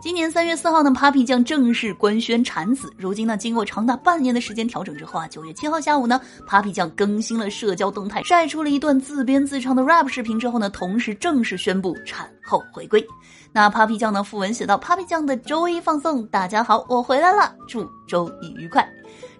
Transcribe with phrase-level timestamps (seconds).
[0.00, 2.92] 今年三月四号呢，Papi 酱正式官宣产子。
[2.96, 13.04] 如今呢，经过长达半年的时间调整之后啊，九月七号下午呢，Papi 酱更新了社交动态，晒出了一段自编自唱的 rap 视频之后呢，同时正式宣布产后回归。
[13.58, 18.88] 那 Papi 酱呢，附文写到：“Papi 酱的周一放送，大家好，我回来了，祝周一愉快。”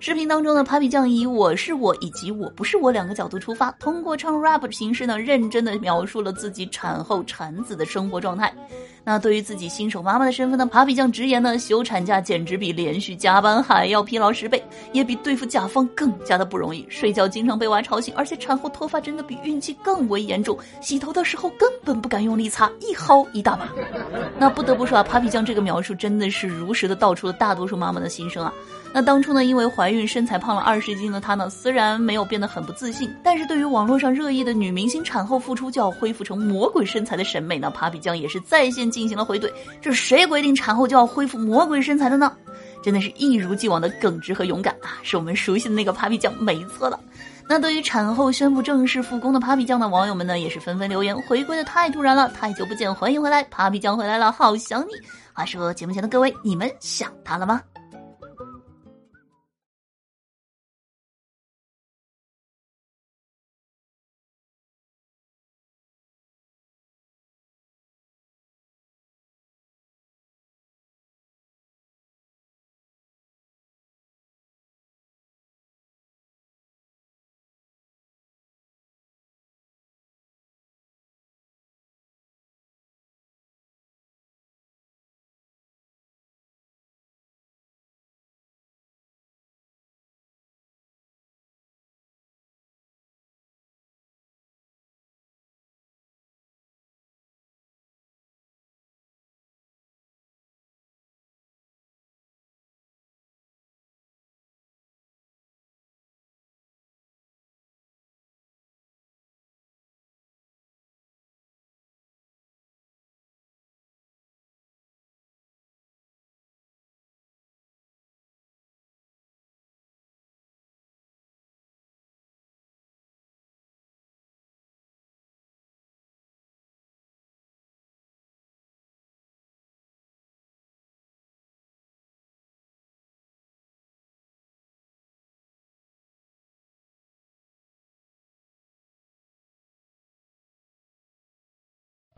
[0.00, 8.52] 视频当中呢，Papi 酱以“我是我”以及“我不是我”两个角度出发，通过唱 rap 的形式呢，认真的描述了自己产后产子的生活状态。
[9.04, 14.62] 那对于自己新手妈妈的身份呢，Papi 酱直言呢，休产假简直比连续加班还要疲劳十倍，
[14.92, 16.86] 也比对付甲方更加的不容易。
[16.88, 23.68] 睡觉经常被娃吵醒，而且产后脱发真的比孕期更为严重，洗头的时候根本不敢用力擦，一薅一大把。
[24.38, 28.52] 那不得不说啊，Papi 酱这个描述真的是如实的道出了大多数妈妈的心声啊。
[28.92, 39.50] 那当初呢，因为怀孕身材胖了二十斤的她呢，虽然没有变得很不自信，但是对于网络上热议的女明星产后复出就要恢复成魔鬼身材的审美呢，Papi 酱也是在线进行了回怼。
[39.82, 42.32] 这谁规定产后就要恢复魔鬼身材的呢？
[42.82, 46.98] 真的是一如既往的耿直和勇敢啊，是我们熟悉的那个 Papi 酱没错了。
[47.48, 54.92] 那对于产后宣布正式复工的 Papi 酱呢，网友们呢也是纷纷留言：回归的太突然了，太久不见，欢迎回来，Papi 酱回来了，好想你。
[55.32, 57.62] 话说节目前的各位，你们想他了吗？